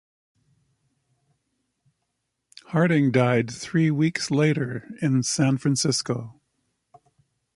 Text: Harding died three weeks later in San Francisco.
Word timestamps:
Harding 2.69 3.11
died 3.11 3.51
three 3.51 3.91
weeks 3.91 4.31
later 4.31 4.89
in 4.99 5.21
San 5.21 5.59
Francisco. 5.59 6.41